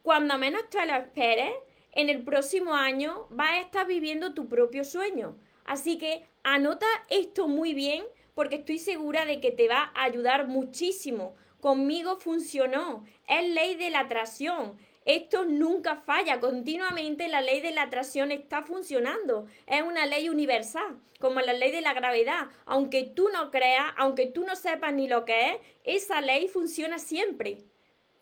cuando 0.00 0.38
menos 0.38 0.70
te 0.70 0.86
lo 0.86 0.94
esperes, 0.94 1.52
en 1.92 2.08
el 2.08 2.24
próximo 2.24 2.72
año 2.74 3.26
vas 3.28 3.50
a 3.50 3.60
estar 3.60 3.86
viviendo 3.86 4.32
tu 4.32 4.48
propio 4.48 4.82
sueño. 4.82 5.36
Así 5.66 5.98
que 5.98 6.24
anota 6.42 6.86
esto 7.10 7.48
muy 7.48 7.74
bien 7.74 8.02
porque 8.34 8.56
estoy 8.56 8.78
segura 8.78 9.26
de 9.26 9.40
que 9.42 9.50
te 9.50 9.68
va 9.68 9.92
a 9.94 10.04
ayudar 10.04 10.48
muchísimo 10.48 11.34
Conmigo 11.60 12.16
funcionó. 12.16 13.04
Es 13.28 13.48
ley 13.48 13.74
de 13.76 13.90
la 13.90 14.00
atracción. 14.00 14.78
Esto 15.04 15.44
nunca 15.44 15.96
falla. 15.96 16.40
Continuamente 16.40 17.28
la 17.28 17.40
ley 17.40 17.60
de 17.60 17.70
la 17.70 17.82
atracción 17.82 18.32
está 18.32 18.62
funcionando. 18.62 19.46
Es 19.66 19.82
una 19.82 20.04
ley 20.04 20.28
universal, 20.28 21.00
como 21.20 21.40
la 21.40 21.52
ley 21.52 21.70
de 21.70 21.80
la 21.80 21.94
gravedad. 21.94 22.48
Aunque 22.66 23.04
tú 23.04 23.28
no 23.32 23.50
creas, 23.50 23.92
aunque 23.96 24.26
tú 24.26 24.44
no 24.44 24.56
sepas 24.56 24.92
ni 24.92 25.06
lo 25.06 25.24
que 25.24 25.52
es, 25.52 25.60
esa 25.84 26.20
ley 26.20 26.48
funciona 26.48 26.98
siempre. 26.98 27.58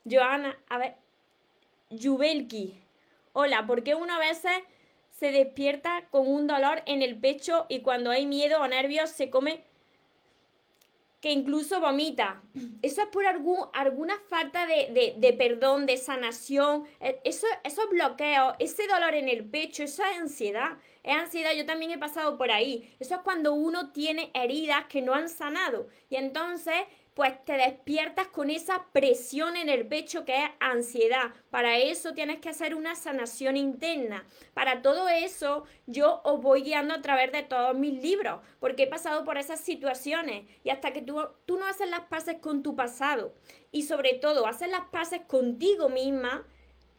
Joana, 0.09 0.59
a 0.69 0.79
ver. 0.79 0.97
Jubelki. 1.91 2.83
Hola, 3.33 3.67
¿por 3.67 3.83
qué 3.83 3.95
una 3.95 4.19
vez 4.19 4.43
se 5.11 5.33
despierta 5.33 6.07
con 6.11 6.29
un 6.29 6.47
dolor 6.47 6.83
en 6.87 7.03
el 7.03 7.19
pecho 7.19 7.67
y 7.69 7.81
cuando 7.81 8.11
hay 8.11 8.27
miedo 8.27 8.61
o 8.61 8.69
nervios 8.69 9.11
se 9.11 9.31
come 9.31 9.65
que 11.25 11.33
incluso 11.33 11.81
vomita. 11.81 12.43
Eso 12.83 13.01
es 13.01 13.09
por 13.09 13.25
algún, 13.25 13.57
alguna 13.73 14.15
falta 14.29 14.67
de, 14.67 15.35
perdón, 15.39 15.87
de 15.87 15.97
sanación, 15.97 16.85
e, 17.01 17.19
eso, 17.25 17.47
esos 17.65 17.89
bloqueos, 17.89 18.55
ese 18.59 18.87
dolor 18.87 19.15
en 19.15 19.31
el 19.31 19.43
pecho, 19.43 19.85
eso 19.85 20.03
es 20.05 20.19
ansiedad. 20.19 20.77
Es 21.03 21.17
ansiedad, 21.17 21.53
yo 21.55 21.65
también 21.65 21.93
he 21.93 21.99
pasado 21.99 22.37
por 22.37 22.51
ahí. 22.51 22.95
Eso 23.01 23.15
es 23.15 23.21
cuando 23.23 23.55
uno 23.55 23.91
tiene 23.91 24.33
heridas 24.35 24.85
que 24.91 25.01
no 25.01 25.15
han 25.15 25.31
sanado. 25.31 25.89
Y 26.11 26.17
entonces 26.17 26.75
pues 27.15 27.45
te 27.45 27.53
despiertas 27.53 28.27
con 28.27 28.51
esa 28.51 28.87
presión 28.93 29.57
en 29.57 29.69
el 29.69 29.87
pecho 29.87 30.25
que 30.25 30.37
es 30.37 30.51
ansiedad. 30.59 31.33
Para 31.51 31.79
eso 31.79 32.13
tienes 32.13 32.41
que 32.41 32.49
hacer 32.49 32.75
una 32.75 32.97
sanación 32.97 33.57
interna. 33.57 34.27
Para 34.53 34.83
todo 34.83 35.09
eso 35.09 35.65
yo 35.87 36.21
os 36.25 36.43
voy 36.43 36.63
guiando 36.63 36.93
a 36.93 37.03
través 37.03 37.31
de 37.31 37.45
todos 37.45 37.77
mis 37.77 38.03
libros, 38.03 38.41
porque 38.59 38.85
he 38.85 38.89
pasado 38.89 39.25
por 39.25 39.39
esas 39.39 39.61
situaciones 39.61 40.45
y 40.65 40.71
hasta 40.71 40.93
que 40.93 41.03
tú, 41.03 41.21
tú 41.47 41.57
no 41.57 41.67
haces 41.67 41.89
las 41.89 42.01
paces 42.01 42.39
con 42.41 42.65
tu 42.65 42.75
pasado 42.75 43.33
y 43.71 43.83
sobre 43.83 44.15
todo 44.15 44.47
haces 44.47 44.69
las 44.69 44.87
paces 44.91 45.21
contigo 45.21 45.89
misma, 45.89 46.45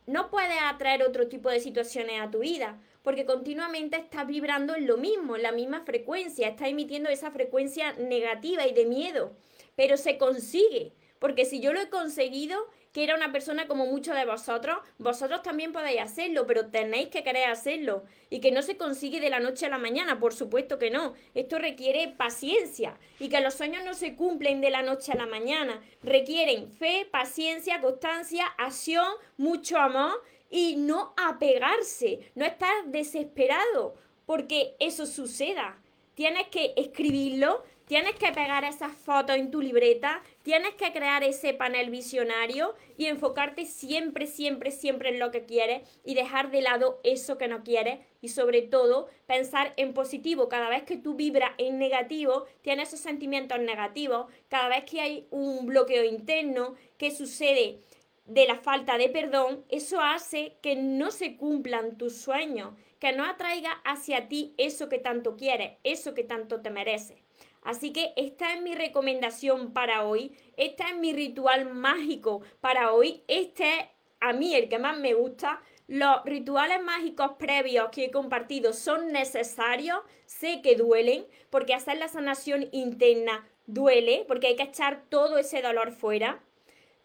no 0.07 0.29
puedes 0.29 0.61
atraer 0.61 1.03
otro 1.03 1.27
tipo 1.27 1.49
de 1.49 1.59
situaciones 1.59 2.21
a 2.21 2.29
tu 2.29 2.39
vida, 2.39 2.79
porque 3.01 3.25
continuamente 3.25 3.97
estás 3.97 4.27
vibrando 4.27 4.75
en 4.75 4.87
lo 4.87 4.97
mismo, 4.97 5.35
en 5.35 5.43
la 5.43 5.51
misma 5.51 5.81
frecuencia, 5.81 6.47
estás 6.47 6.69
emitiendo 6.69 7.09
esa 7.09 7.31
frecuencia 7.31 7.93
negativa 7.93 8.65
y 8.65 8.73
de 8.73 8.85
miedo 8.85 9.35
pero 9.75 9.97
se 9.97 10.17
consigue. 10.17 10.93
Porque 11.19 11.45
si 11.45 11.59
yo 11.59 11.73
lo 11.73 11.79
he 11.79 11.89
conseguido, 11.89 12.57
que 12.91 13.03
era 13.03 13.15
una 13.15 13.31
persona 13.31 13.67
como 13.67 13.85
muchos 13.85 14.15
de 14.15 14.25
vosotros, 14.25 14.77
vosotros 14.97 15.41
también 15.41 15.71
podéis 15.71 16.01
hacerlo, 16.01 16.45
pero 16.45 16.67
tenéis 16.67 17.07
que 17.09 17.23
querer 17.23 17.49
hacerlo. 17.49 18.03
Y 18.29 18.39
que 18.39 18.51
no 18.51 18.61
se 18.61 18.77
consigue 18.77 19.19
de 19.19 19.29
la 19.29 19.39
noche 19.39 19.65
a 19.65 19.69
la 19.69 19.77
mañana, 19.77 20.19
por 20.19 20.33
supuesto 20.33 20.77
que 20.77 20.91
no. 20.91 21.13
Esto 21.33 21.57
requiere 21.57 22.07
paciencia. 22.09 22.97
Y 23.19 23.29
que 23.29 23.41
los 23.41 23.55
sueños 23.55 23.83
no 23.83 23.93
se 23.93 24.15
cumplen 24.15 24.61
de 24.61 24.69
la 24.69 24.81
noche 24.81 25.11
a 25.11 25.17
la 25.17 25.25
mañana. 25.25 25.81
Requieren 26.03 26.71
fe, 26.71 27.07
paciencia, 27.09 27.81
constancia, 27.81 28.45
acción, 28.57 29.07
mucho 29.37 29.77
amor 29.77 30.21
y 30.49 30.75
no 30.77 31.13
apegarse, 31.17 32.31
no 32.35 32.45
estar 32.45 32.85
desesperado 32.85 33.95
porque 34.25 34.75
eso 34.79 35.05
suceda. 35.05 35.77
Tienes 36.15 36.47
que 36.47 36.73
escribirlo, 36.77 37.63
Tienes 37.87 38.15
que 38.15 38.31
pegar 38.31 38.63
esas 38.63 38.93
fotos 38.93 39.35
en 39.35 39.51
tu 39.51 39.61
libreta, 39.61 40.23
tienes 40.41 40.73
que 40.73 40.91
crear 40.91 41.23
ese 41.23 41.53
panel 41.53 41.91
visionario 41.91 42.73
y 42.97 43.05
enfocarte 43.05 43.67
siempre, 43.67 44.25
siempre, 44.25 44.71
siempre 44.71 45.09
en 45.09 45.19
lo 45.19 45.29
que 45.29 45.45
quieres 45.45 45.87
y 46.03 46.15
dejar 46.15 46.49
de 46.49 46.63
lado 46.63 46.99
eso 47.03 47.37
que 47.37 47.47
no 47.47 47.63
quieres 47.63 47.99
y 48.21 48.29
sobre 48.29 48.63
todo 48.63 49.07
pensar 49.27 49.73
en 49.77 49.93
positivo. 49.93 50.49
Cada 50.49 50.67
vez 50.69 50.81
que 50.81 50.97
tú 50.97 51.13
vibras 51.13 51.51
en 51.59 51.77
negativo, 51.77 52.45
tienes 52.63 52.87
esos 52.87 53.01
sentimientos 53.01 53.59
negativos. 53.59 54.33
Cada 54.47 54.67
vez 54.67 54.85
que 54.85 55.01
hay 55.01 55.27
un 55.29 55.67
bloqueo 55.67 56.03
interno 56.03 56.73
que 56.97 57.11
sucede 57.11 57.81
de 58.25 58.47
la 58.47 58.55
falta 58.55 58.97
de 58.97 59.09
perdón, 59.09 59.63
eso 59.69 60.01
hace 60.01 60.57
que 60.63 60.75
no 60.75 61.11
se 61.11 61.37
cumplan 61.37 61.99
tus 61.99 62.17
sueños, 62.17 62.73
que 62.99 63.11
no 63.11 63.25
atraiga 63.25 63.73
hacia 63.83 64.27
ti 64.27 64.55
eso 64.57 64.89
que 64.89 64.97
tanto 64.97 65.37
quieres, 65.37 65.73
eso 65.83 66.15
que 66.15 66.23
tanto 66.23 66.63
te 66.63 66.71
mereces. 66.71 67.24
Así 67.65 67.91
que 67.91 68.13
esta 68.15 68.53
es 68.53 68.61
mi 68.61 68.75
recomendación 68.75 69.73
para 69.73 70.05
hoy, 70.05 70.37
este 70.55 70.83
es 70.83 70.95
mi 70.97 71.13
ritual 71.13 71.73
mágico 71.73 72.41
para 72.61 72.93
hoy, 72.93 73.23
este 73.27 73.63
es 73.63 73.85
a 74.21 74.33
mí 74.33 74.55
el 74.55 74.69
que 74.69 74.77
más 74.77 74.97
me 74.99 75.15
gusta. 75.15 75.61
Los 75.87 76.23
rituales 76.25 76.81
mágicos 76.83 77.33
previos 77.39 77.89
que 77.91 78.05
he 78.05 78.11
compartido 78.11 78.71
son 78.71 79.11
necesarios, 79.11 79.99
sé 80.27 80.61
que 80.61 80.75
duelen, 80.75 81.25
porque 81.49 81.73
hacer 81.73 81.97
la 81.97 82.07
sanación 82.07 82.69
interna 82.71 83.47
duele, 83.65 84.25
porque 84.27 84.47
hay 84.47 84.55
que 84.55 84.63
echar 84.63 85.03
todo 85.09 85.39
ese 85.39 85.63
dolor 85.63 85.91
fuera. 85.91 86.43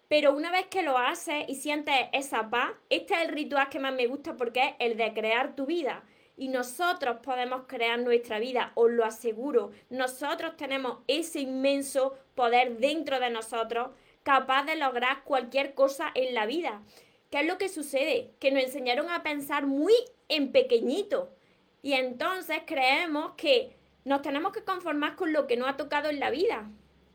Pero 0.08 0.34
una 0.34 0.50
vez 0.50 0.66
que 0.66 0.82
lo 0.82 0.98
haces 0.98 1.44
y 1.48 1.54
sientes 1.54 1.94
esa 2.12 2.50
paz, 2.50 2.72
este 2.90 3.14
es 3.14 3.20
el 3.20 3.28
ritual 3.28 3.70
que 3.70 3.78
más 3.78 3.94
me 3.94 4.06
gusta 4.06 4.36
porque 4.36 4.60
es 4.60 4.74
el 4.78 4.98
de 4.98 5.14
crear 5.14 5.56
tu 5.56 5.64
vida 5.64 6.04
y 6.40 6.48
nosotros 6.48 7.18
podemos 7.22 7.64
crear 7.66 7.98
nuestra 7.98 8.38
vida, 8.38 8.72
os 8.74 8.90
lo 8.90 9.04
aseguro. 9.04 9.72
Nosotros 9.90 10.56
tenemos 10.56 11.00
ese 11.06 11.40
inmenso 11.40 12.16
poder 12.34 12.78
dentro 12.78 13.20
de 13.20 13.28
nosotros 13.28 13.90
capaz 14.22 14.64
de 14.64 14.76
lograr 14.76 15.22
cualquier 15.24 15.74
cosa 15.74 16.10
en 16.14 16.32
la 16.32 16.46
vida. 16.46 16.80
¿Qué 17.30 17.40
es 17.40 17.46
lo 17.46 17.58
que 17.58 17.68
sucede? 17.68 18.30
Que 18.40 18.52
nos 18.52 18.62
enseñaron 18.62 19.10
a 19.10 19.22
pensar 19.22 19.66
muy 19.66 19.92
en 20.30 20.50
pequeñito 20.50 21.28
y 21.82 21.92
entonces 21.92 22.62
creemos 22.64 23.32
que 23.36 23.76
nos 24.06 24.22
tenemos 24.22 24.54
que 24.54 24.64
conformar 24.64 25.16
con 25.16 25.34
lo 25.34 25.46
que 25.46 25.58
nos 25.58 25.68
ha 25.68 25.76
tocado 25.76 26.08
en 26.08 26.20
la 26.20 26.30
vida. 26.30 26.70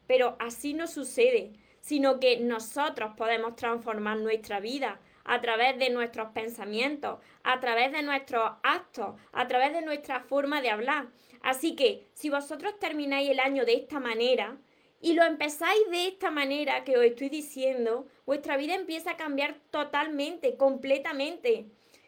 Pero 0.05 0.35
así 0.37 0.75
no 0.75 0.85
sucede, 0.85 1.53
sino 1.81 2.19
que 2.19 2.37
nosotros 2.41 3.13
podemos 3.17 3.55
transformar 3.55 4.17
nuestra 4.17 4.59
vida 4.59 4.99
a 5.25 5.41
través 5.41 5.77
de 5.77 5.89
nuestros 5.89 6.29
pensamientos, 6.29 7.19
a 7.43 7.59
través 7.59 7.91
de 7.91 8.03
nuestros 8.03 8.51
actos, 8.63 9.15
a 9.33 9.47
través 9.47 9.73
de 9.73 9.81
nuestra 9.81 10.21
forma 10.21 10.61
de 10.61 10.69
hablar. 10.69 11.07
Así 11.41 11.75
que 11.75 12.07
si 12.13 12.29
vosotros 12.29 12.79
termináis 12.79 13.29
el 13.29 13.39
año 13.39 13.65
de 13.65 13.73
esta 13.73 13.99
manera 13.99 14.57
y 15.01 15.13
lo 15.13 15.23
empezáis 15.23 15.89
de 15.91 16.07
esta 16.07 16.31
manera 16.31 16.83
que 16.83 16.97
os 16.97 17.03
estoy 17.03 17.29
diciendo, 17.29 18.07
vuestra 18.25 18.57
vida 18.57 18.75
empieza 18.75 19.11
a 19.11 19.17
cambiar 19.17 19.55
totalmente, 19.71 20.57
completamente. 20.57 21.65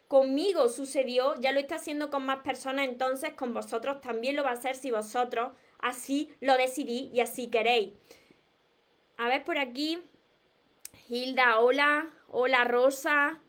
Conmigo 0.08 0.70
sucedió, 0.70 1.36
ya 1.42 1.52
lo 1.52 1.60
está 1.60 1.76
haciendo 1.76 2.10
con 2.10 2.26
más 2.26 2.40
personas, 2.40 2.88
entonces 2.88 3.34
con 3.34 3.54
vosotros 3.54 4.00
también 4.00 4.36
lo 4.36 4.44
va 4.44 4.52
a 4.52 4.54
hacer 4.54 4.76
si 4.76 4.90
vosotros 4.90 5.52
así 5.80 6.32
lo 6.40 6.56
decidís 6.56 7.14
y 7.14 7.20
así 7.20 7.48
queréis. 7.48 7.94
A 9.18 9.28
ver 9.28 9.44
por 9.44 9.58
aquí, 9.58 10.00
Hilda, 11.10 11.62
hola. 11.62 12.10
Hola 12.28 12.66
Rosa. 12.66 13.40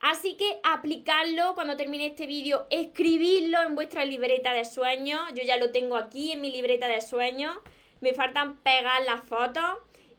Así 0.00 0.38
que 0.38 0.58
aplicarlo 0.62 1.54
cuando 1.54 1.76
termine 1.76 2.06
este 2.06 2.26
vídeo, 2.26 2.66
escribirlo 2.70 3.62
en 3.62 3.74
vuestra 3.74 4.06
libreta 4.06 4.54
de 4.54 4.64
sueños. 4.64 5.20
Yo 5.34 5.42
ya 5.42 5.58
lo 5.58 5.70
tengo 5.70 5.96
aquí 5.96 6.32
en 6.32 6.40
mi 6.40 6.50
libreta 6.50 6.88
de 6.88 7.02
sueños. 7.02 7.54
Me 8.00 8.14
faltan 8.14 8.56
pegar 8.62 9.02
las 9.04 9.22
fotos. 9.24 9.64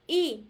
Y 0.06 0.44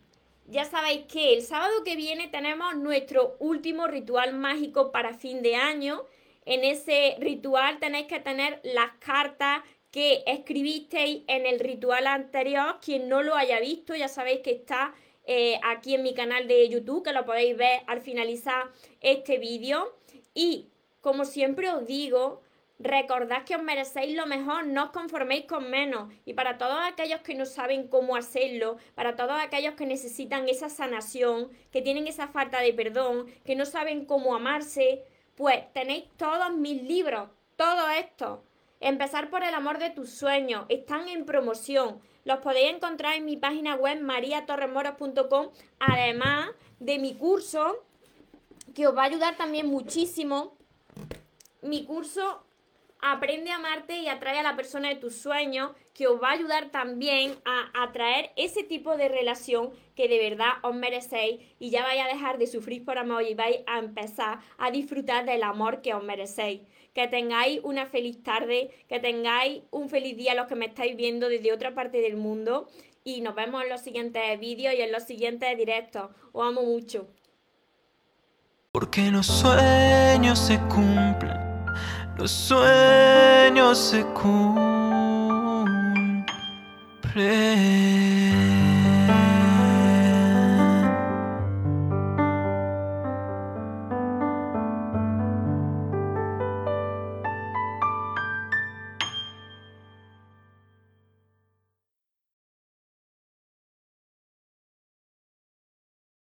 ya 0.47 0.65
sabéis 0.65 1.05
que 1.05 1.33
el 1.33 1.41
sábado 1.41 1.85
que 1.85 1.95
viene 1.95 2.27
tenemos 2.27 2.75
nuestro 2.75 3.37
último 3.39 3.87
ritual 3.87 4.33
mágico 4.33 4.91
para 4.91 5.13
fin 5.13 5.41
de 5.41 5.55
año. 5.55 6.03
En 6.43 6.65
ese 6.65 7.15
ritual 7.19 7.79
tenéis 7.79 8.07
que 8.07 8.19
tener 8.19 8.59
las 8.63 8.91
cartas 8.99 9.63
que 9.91 10.23
escribisteis 10.27 11.23
en 11.27 11.45
el 11.45 11.61
ritual 11.61 12.07
anterior. 12.07 12.79
Quien 12.83 13.07
no 13.07 13.23
lo 13.23 13.35
haya 13.35 13.61
visto, 13.61 13.95
ya 13.95 14.09
sabéis 14.09 14.41
que 14.41 14.51
está 14.51 14.93
eh, 15.27 15.59
aquí 15.63 15.93
en 15.93 16.03
mi 16.03 16.13
canal 16.13 16.47
de 16.47 16.67
YouTube, 16.69 17.03
que 17.03 17.11
lo 17.11 17.25
podéis 17.25 17.55
ver 17.57 17.81
al 17.85 18.01
finalizar 18.01 18.71
este 19.01 19.37
vídeo. 19.37 19.93
Y 20.33 20.69
como 21.01 21.25
siempre 21.25 21.69
os 21.69 21.85
digo, 21.85 22.41
recordad 22.79 23.43
que 23.43 23.55
os 23.55 23.61
merecéis 23.61 24.15
lo 24.15 24.25
mejor, 24.25 24.65
no 24.65 24.85
os 24.85 24.89
conforméis 24.91 25.45
con 25.45 25.69
menos. 25.69 26.11
Y 26.25 26.33
para 26.33 26.57
todos 26.57 26.79
aquellos 26.83 27.21
que 27.21 27.35
no 27.35 27.45
saben 27.45 27.87
cómo 27.87 28.15
hacerlo, 28.15 28.77
para 28.95 29.15
todos 29.15 29.37
aquellos 29.39 29.73
que 29.75 29.85
necesitan 29.85 30.47
esa 30.47 30.69
sanación, 30.69 31.49
que 31.71 31.81
tienen 31.81 32.07
esa 32.07 32.29
falta 32.29 32.61
de 32.61 32.73
perdón, 32.73 33.27
que 33.43 33.55
no 33.55 33.65
saben 33.65 34.05
cómo 34.05 34.33
amarse, 34.33 35.03
pues 35.35 35.71
tenéis 35.73 36.05
todos 36.17 36.55
mis 36.55 36.81
libros, 36.83 37.29
todo 37.57 37.89
esto. 37.89 38.43
Empezar 38.79 39.29
por 39.29 39.43
el 39.43 39.53
amor 39.53 39.79
de 39.79 39.89
tus 39.89 40.11
sueños. 40.11 40.65
Están 40.69 41.09
en 41.09 41.25
promoción. 41.25 41.99
Los 42.27 42.39
podéis 42.39 42.75
encontrar 42.75 43.15
en 43.15 43.23
mi 43.23 43.37
página 43.37 43.75
web 43.75 44.01
mariatorremoros.com. 44.01 45.47
Además 45.79 46.49
de 46.77 46.99
mi 46.99 47.15
curso, 47.15 47.85
que 48.75 48.85
os 48.85 48.93
va 48.93 49.03
a 49.03 49.05
ayudar 49.05 49.37
también 49.37 49.67
muchísimo. 49.67 50.57
Mi 51.61 51.85
curso 51.85 52.43
Aprende 52.99 53.51
a 53.51 53.57
amarte 53.57 53.99
y 53.99 54.07
atrae 54.07 54.39
a 54.39 54.43
la 54.43 54.55
persona 54.55 54.89
de 54.89 54.95
tus 54.95 55.15
sueños, 55.15 55.71
que 55.93 56.07
os 56.07 56.21
va 56.21 56.29
a 56.29 56.33
ayudar 56.33 56.71
también 56.71 57.35
a 57.45 57.83
atraer 57.83 58.31
ese 58.35 58.63
tipo 58.63 58.97
de 58.97 59.07
relación 59.07 59.69
que 59.95 60.07
de 60.07 60.17
verdad 60.17 60.53
os 60.63 60.75
merecéis 60.75 61.41
y 61.59 61.69
ya 61.69 61.83
vais 61.83 62.01
a 62.01 62.07
dejar 62.07 62.39
de 62.39 62.47
sufrir 62.47 62.83
por 62.83 62.97
amor 62.97 63.23
y 63.23 63.35
vais 63.35 63.59
a 63.67 63.79
empezar 63.79 64.39
a 64.57 64.71
disfrutar 64.71 65.25
del 65.25 65.43
amor 65.43 65.81
que 65.81 65.93
os 65.93 66.03
merecéis 66.03 66.61
que 66.97 67.07
tengáis 67.07 67.59
una 67.61 67.85
feliz 67.85 68.23
tarde, 68.23 68.71
que 68.89 68.99
tengáis 68.99 69.61
un 69.69 69.87
feliz 69.87 70.17
día 70.17 70.33
los 70.33 70.47
que 70.47 70.55
me 70.55 70.65
estáis 70.65 70.95
viendo 70.95 71.29
desde 71.29 71.53
otra 71.53 71.75
parte 71.75 72.01
del 72.01 72.17
mundo 72.17 72.67
y 73.03 73.21
nos 73.21 73.35
vemos 73.35 73.61
en 73.61 73.69
los 73.69 73.81
siguientes 73.81 74.39
vídeos 74.39 74.73
y 74.73 74.81
en 74.81 74.91
los 74.91 75.03
siguientes 75.03 75.55
directos. 75.55 76.09
Os 76.31 76.47
amo 76.47 76.63
mucho. 76.63 77.05
Porque 78.71 79.11
los 79.11 79.27
sueños 79.27 80.39
se 80.39 80.57
cumplen, 80.61 81.37
los 82.17 82.31
sueños 82.31 83.77
se 83.77 84.03
cumplen. 84.03 84.57